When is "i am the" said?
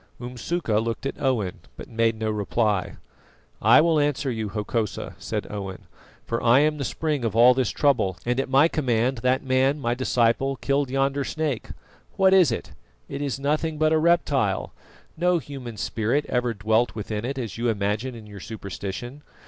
6.41-6.83